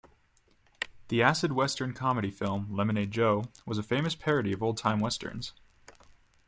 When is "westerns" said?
4.99-5.53